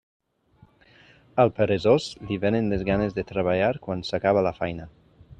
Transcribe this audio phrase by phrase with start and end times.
[1.43, 4.89] Al peresós, li vénen les ganes de treballar quan s'acaba la feina.